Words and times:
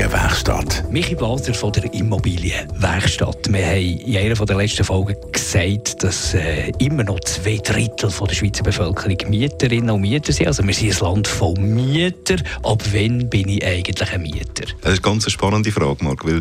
Immobilienwerkstatt. 0.00 0.90
Michi 0.90 1.14
Blaser 1.14 1.52
von 1.52 1.72
der 1.72 1.92
Immobilienwerkstatt. 1.92 3.52
Wir 3.52 3.66
haben 3.66 3.98
in 3.98 4.16
einer 4.16 4.34
der 4.46 4.56
letzten 4.56 4.82
Folgen 4.82 5.14
gesagt, 5.30 6.02
dass 6.02 6.32
äh, 6.32 6.72
immer 6.78 7.04
noch 7.04 7.20
zwei 7.20 7.58
Drittel 7.58 8.08
von 8.08 8.26
der 8.26 8.34
Schweizer 8.34 8.62
Bevölkerung 8.62 9.18
Mieterinnen 9.28 9.90
und 9.90 10.00
Mieter 10.00 10.32
sind. 10.32 10.46
Also 10.46 10.66
wir 10.66 10.72
sind 10.72 10.94
ein 10.94 11.06
Land 11.06 11.28
voll 11.28 11.52
Mieter. 11.60 12.36
Ab 12.62 12.82
wann 12.92 13.28
bin 13.28 13.50
ich 13.50 13.62
eigentlich 13.62 14.10
ein 14.10 14.22
Mieter? 14.22 14.64
Das 14.80 14.94
ist 14.94 15.04
eine 15.04 15.12
ganz 15.12 15.30
spannende 15.30 15.70
Frage, 15.70 16.02
Marc, 16.02 16.24
weil 16.24 16.40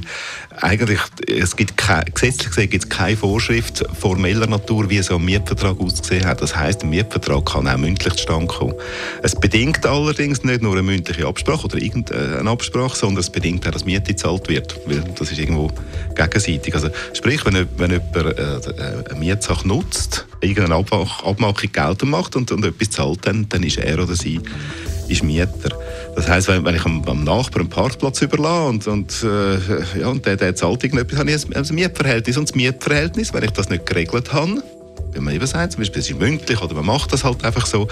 eigentlich 0.61 0.99
es 1.27 1.53
gibt 1.53 1.75
keine, 1.75 2.05
gesetzlich 2.05 2.47
gesehen 2.47 2.69
gibt 2.69 2.85
es 2.85 2.89
keine 2.89 3.17
Vorschrift 3.17 3.83
formeller 3.99 4.47
Natur, 4.47 4.89
wie 4.89 5.01
so 5.01 5.15
ein 5.15 5.25
Mietvertrag 5.25 5.81
ausgesehen 5.81 6.25
hat. 6.25 6.41
Das 6.41 6.55
heißt, 6.55 6.83
ein 6.83 6.91
Mietvertrag 6.91 7.45
kann 7.45 7.67
auch 7.67 7.77
mündlich 7.77 8.13
zustande 8.13 8.47
kommen. 8.47 8.75
Es 9.21 9.35
bedingt 9.35 9.85
allerdings 9.85 10.45
nicht 10.45 10.61
nur 10.61 10.73
eine 10.73 10.83
mündliche 10.83 11.27
Absprache 11.27 11.65
oder 11.65 11.77
irgendeine 11.77 12.49
Absprache, 12.49 12.95
sondern 12.95 13.19
es 13.19 13.29
bedingt 13.29 13.48
auch, 13.57 13.71
dass 13.71 13.85
Miete 13.85 14.13
gezahlt 14.13 14.49
wird, 14.49 14.79
weil 14.85 15.03
das 15.17 15.31
ist 15.31 15.39
irgendwo 15.39 15.71
gegenseitig. 16.15 16.73
Also 16.73 16.89
sprich, 17.13 17.45
wenn, 17.45 17.67
wenn 17.77 17.91
jemand 17.91 18.15
äh, 18.15 19.09
eine 19.09 19.19
Mietsache 19.19 19.67
nutzt, 19.67 20.25
irgendeine 20.41 20.75
Abmachung 20.75 21.71
geltend 21.71 22.11
macht 22.11 22.35
und, 22.35 22.51
und 22.51 22.65
etwas 22.65 22.89
zahlt, 22.91 23.25
dann, 23.25 23.47
dann 23.49 23.63
ist 23.63 23.77
er 23.77 24.01
oder 24.01 24.15
sie 24.15 24.39
ist 25.07 25.23
Mieter. 25.23 25.77
Das 26.15 26.27
heisst, 26.27 26.47
wenn, 26.47 26.63
wenn 26.65 26.75
ich 26.75 26.85
am, 26.85 27.03
am 27.05 27.23
Nachbarn 27.23 27.61
einen 27.61 27.69
Parkplatz 27.69 28.21
überlasse 28.21 28.69
und, 28.69 28.87
und, 28.87 29.23
äh, 29.23 29.99
ja, 29.99 30.07
und 30.07 30.25
der, 30.25 30.37
der 30.37 30.55
zahlt 30.55 30.83
irgendetwas, 30.83 31.19
habe 31.19 31.31
ich 31.31 31.45
ein, 31.45 31.55
ein 31.55 31.75
Mietverhältnis. 31.75 32.37
Und 32.37 32.49
das 32.49 32.55
Mietverhältnis, 32.55 33.33
wenn 33.33 33.43
ich 33.43 33.51
das 33.51 33.69
nicht 33.69 33.85
geregelt 33.85 34.31
habe, 34.33 34.61
wie 35.13 35.19
man 35.19 35.33
eben 35.33 35.45
sagt, 35.45 35.73
zum 35.73 35.81
Beispiel, 35.81 36.01
es 36.01 36.09
ist 36.09 36.19
mündlich 36.19 36.61
oder 36.61 36.73
man 36.75 36.85
macht 36.85 37.11
das 37.13 37.23
halt 37.23 37.43
einfach 37.43 37.65
so, 37.65 37.87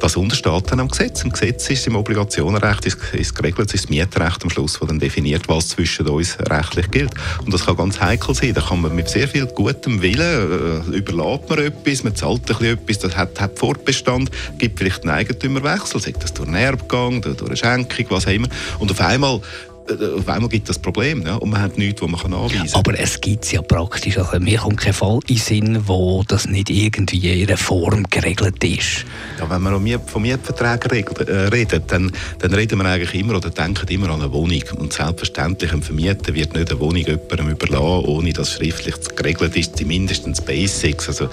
das 0.00 0.16
untersteht 0.16 0.70
dann 0.70 0.80
am 0.80 0.88
Gesetz. 0.88 1.22
Im 1.22 1.30
Gesetz 1.30 1.68
ist 1.70 1.86
im 1.86 1.96
Obligationenrecht 1.96 2.86
ist, 2.86 2.98
ist 3.12 3.34
geregelt, 3.34 3.68
es 3.68 3.74
ist 3.74 3.84
das 3.84 3.90
Mietrecht 3.90 4.42
am 4.42 4.50
Schluss, 4.50 4.78
das 4.78 4.88
dann 4.88 4.98
definiert, 4.98 5.48
was 5.48 5.68
zwischen 5.68 6.08
uns 6.08 6.38
rechtlich 6.50 6.90
gilt. 6.90 7.12
Und 7.44 7.52
das 7.52 7.66
kann 7.66 7.76
ganz 7.76 8.00
heikel 8.00 8.34
sein. 8.34 8.54
Da 8.54 8.60
kann 8.60 8.80
man 8.80 8.94
mit 8.94 9.08
sehr 9.08 9.28
viel 9.28 9.46
gutem 9.46 10.02
Willen, 10.02 10.92
äh, 10.92 10.96
überlässt 10.96 11.48
man 11.48 11.58
etwas, 11.58 12.04
man 12.04 12.16
zahlt 12.16 12.40
ein 12.40 12.46
bisschen 12.46 12.78
etwas, 12.78 12.98
das 12.98 13.16
hat, 13.16 13.40
hat 13.40 13.58
Fortbestand, 13.58 14.30
gibt 14.58 14.78
vielleicht 14.78 15.02
einen 15.02 15.10
Eigentümerwechsel, 15.10 16.00
sei 16.00 16.12
das 16.12 16.32
durch 16.32 16.48
einen 16.48 16.56
Erbgang, 16.56 17.20
durch 17.22 17.42
eine 17.42 17.56
Schenkung, 17.56 18.06
was 18.10 18.26
auch 18.26 18.32
immer. 18.32 18.48
Und 18.78 18.90
auf 18.90 19.00
einmal 19.00 19.40
auf 19.88 20.28
einmal 20.28 20.48
gibt 20.48 20.68
es 20.68 20.76
das 20.76 20.82
Problem 20.82 21.26
ja, 21.26 21.36
und 21.36 21.50
man 21.50 21.60
hat 21.60 21.78
nichts, 21.78 22.00
was 22.02 22.10
man 22.10 22.34
anweisen 22.34 22.58
kann. 22.58 22.68
Aber 22.74 22.98
es 22.98 23.20
gibt 23.20 23.44
es 23.44 23.52
ja 23.52 23.62
praktisch. 23.62 24.18
Also, 24.18 24.38
mir 24.38 24.58
kommt 24.58 24.78
kein 24.78 24.92
Fall 24.92 25.18
in 25.26 25.36
den 25.36 25.38
Sinn, 25.38 25.82
wo 25.86 26.22
das 26.26 26.46
nicht 26.46 26.70
irgendwie 26.70 27.42
in 27.42 27.48
einer 27.48 27.56
Form 27.56 28.04
geregelt 28.10 28.62
ist. 28.62 29.04
Ja, 29.38 29.50
wenn 29.50 29.62
man 29.62 30.00
von 30.06 30.22
Mietverträgen 30.22 31.26
äh, 31.26 31.48
redet, 31.48 31.90
dann, 31.90 32.12
dann 32.38 32.54
reden 32.54 32.78
wir 32.78 32.84
eigentlich 32.86 33.14
immer 33.14 33.36
oder 33.36 33.50
denken 33.50 33.88
immer 33.88 34.10
an 34.10 34.20
eine 34.20 34.32
Wohnung. 34.32 34.62
Und 34.78 34.92
selbstverständlich, 34.92 35.72
ein 35.72 35.82
Vermieter 35.82 36.34
wird 36.34 36.54
nicht 36.54 36.70
eine 36.70 36.80
Wohnung 36.80 37.04
jemandem 37.04 37.50
überlassen, 37.50 38.04
ohne 38.06 38.32
dass 38.32 38.52
schriftlich 38.52 38.94
geregelt 39.16 39.56
ist, 39.56 39.84
mindestens 39.84 40.40
Basics, 40.40 41.08
also 41.08 41.28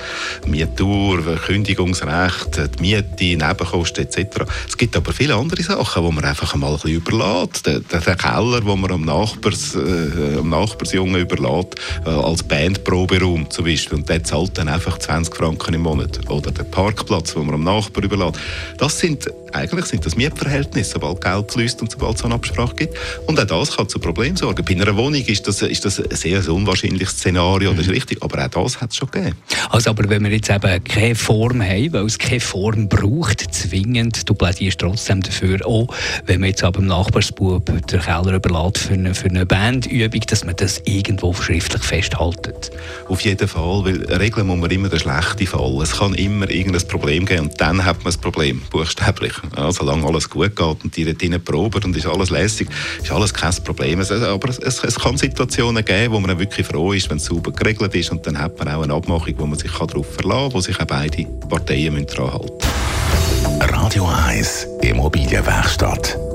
Mietur, 0.48 1.24
Kündigungsrecht, 1.46 2.58
die 2.78 2.82
Miete, 2.82 3.46
Nebenkosten 3.46 4.06
etc. 4.06 4.44
Es 4.68 4.78
gibt 4.78 4.96
aber 4.96 5.14
viele 5.14 5.36
andere 5.36 5.62
Sachen, 5.62 6.06
die 6.06 6.12
man 6.12 6.26
einfach 6.26 6.56
mal 6.56 6.68
ein 6.68 6.74
bisschen 6.74 6.92
überlässt. 6.92 7.66
Der, 7.66 7.80
der 7.80 8.02
Keller, 8.40 8.66
wo 8.66 8.76
man 8.78 8.90
am, 8.92 9.02
Nachbars, 9.02 9.76
äh, 9.76 10.38
am 10.40 10.50
Nachbarsjungen 10.50 11.20
überlässt, 11.20 11.76
äh, 12.06 12.10
als 12.10 12.42
Bandproberaum 12.44 13.50
zum 13.50 13.66
Beispiel. 13.66 13.98
Und 13.98 14.08
der 14.08 14.24
zahlt 14.24 14.58
dann 14.58 14.70
einfach 14.70 14.98
20 14.98 15.36
Franken 15.36 15.74
im 15.74 15.82
Monat. 15.82 16.20
Oder 16.30 16.52
der 16.52 16.64
Parkplatz, 16.64 17.36
wo 17.36 17.42
man 17.42 17.56
am 17.56 17.64
Nachbar 17.66 18.02
überlässt. 18.02 18.40
Das 18.78 18.98
sind, 18.98 19.28
eigentlich 19.52 19.86
sind 19.88 20.06
das 20.06 20.16
Mietverhältnisse, 20.16 20.92
sobald 20.92 21.22
Geld 21.22 21.52
fließt 21.52 21.82
und 21.82 21.92
sobald 21.92 22.16
es 22.16 22.24
eine 22.24 22.36
Absprache 22.36 22.76
gibt. 22.76 22.98
Und 23.28 23.38
auch 23.40 23.46
das 23.46 23.76
kann 23.76 23.90
zu 23.90 24.00
Problemen 24.00 24.38
sorgen. 24.38 24.64
Bei 24.64 24.74
einer 24.74 24.96
Wohnung 24.96 25.22
ist 25.22 25.46
das, 25.46 25.62
ist 25.62 25.84
das 25.84 26.00
ein 26.00 26.16
sehr 26.16 26.48
unwahrscheinliches 26.48 27.16
Szenario, 27.16 27.72
das 27.72 27.82
ist 27.82 27.88
mhm. 27.88 27.94
richtig. 27.94 28.24
Aber 28.24 28.46
auch 28.46 28.64
das 28.64 28.80
hat 28.80 28.92
es 28.92 28.96
schon 28.96 29.12
gegeben. 29.12 29.36
Also, 29.70 29.90
aber 29.90 30.10
wenn 30.10 30.24
wir 30.24 30.32
jetzt 30.32 30.50
eben 30.50 30.82
keine 30.86 31.16
Form 31.16 31.62
haben, 31.62 31.92
weil 31.92 32.06
es 32.06 32.18
keine 32.18 32.40
Form 32.40 32.88
braucht, 32.88 33.54
zwingend, 33.54 34.30
du 34.30 34.34
plädierst 34.34 34.80
trotzdem 34.80 35.22
dafür, 35.22 35.66
auch 35.66 35.88
wenn 36.26 36.40
man 36.40 36.50
jetzt 36.50 36.64
aber 36.64 36.80
im 36.80 36.86
Nachbarsbub 36.86 37.66
den 37.66 38.00
Keller 38.00 38.29
Teller 38.30 38.36
überlässt 38.36 38.78
für 38.78 38.94
eine, 38.94 39.16
für 39.16 39.28
eine 39.28 39.46
Bandübung, 39.46 40.22
dass 40.28 40.46
man 40.46 40.56
das 40.56 40.82
irgendwo 40.86 41.34
schriftlich 41.34 41.82
festhaltet? 41.82 42.72
Auf 43.08 43.22
jeden 43.22 43.48
Fall, 43.48 43.86
weil 43.86 44.06
regeln 44.16 44.48
muss 44.48 44.58
man 44.58 44.70
immer 44.70 44.90
den 44.90 45.00
schlechten 45.00 45.48
Fall. 45.48 45.82
Es 45.82 45.98
kann 45.98 46.14
immer 46.14 46.50
irgendein 46.50 46.88
Problem 46.88 47.26
geben 47.26 47.48
und 47.48 47.62
dann 47.62 47.84
hat 47.86 48.04
man 48.04 48.14
ein 48.14 48.20
Problem, 48.20 48.62
buchstäblich. 48.70 49.34
Ja, 49.58 49.72
solange 49.72 50.06
alles 50.06 50.30
gut 50.30 50.56
geht 50.56 50.84
und 50.84 50.96
die 50.96 51.06
dort 51.06 51.46
proben 51.46 51.84
und 51.84 51.96
ist 51.96 52.06
alles 52.06 52.30
lässig, 52.30 52.70
ist 53.02 53.12
alles 53.12 53.34
kein 53.34 53.54
Problem. 53.64 54.00
Es, 54.00 54.12
aber 54.12 54.50
es, 54.50 54.60
es, 54.60 54.96
kann 55.00 55.18
Situationen 55.18 55.84
geben, 55.84 56.14
wo 56.14 56.20
man 56.20 56.38
wirklich 56.38 56.68
froh 56.68 56.94
ist, 56.94 57.10
wenn 57.10 57.18
es 57.18 57.26
sauber 57.26 57.52
geregelt 57.52 57.96
ist 57.96 58.12
und 58.12 58.26
dann 58.28 58.38
hat 58.38 58.58
man 58.60 58.68
auch 58.68 58.84
eine 58.84 58.94
Abmachung, 58.94 59.34
wo 59.38 59.46
man 59.46 59.58
sich 59.58 59.72
darauf 59.72 60.14
verlassen 60.14 60.44
kann, 60.50 60.54
wo 60.54 60.62
sich 60.62 60.80
auch 60.80 60.86
beide 60.86 61.26
Parteien 61.48 62.06
daran 62.06 62.34
halten 62.34 62.54
müssen. 62.54 63.74
Radio 63.74 64.08
1 64.08 64.68
Immobilienwerkstatt 64.82 66.29